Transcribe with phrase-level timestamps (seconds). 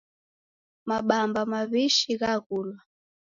[0.87, 2.79] Mabamba mawishi ghaghulwa